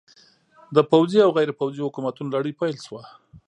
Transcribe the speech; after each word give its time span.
د 0.75 0.77
پوځي 0.91 1.19
او 1.25 1.31
غیر 1.37 1.49
پوځي 1.59 1.81
حکومتونو 1.87 2.33
لړۍ 2.35 2.53
پیل 2.59 2.75
شوه. 2.85 3.01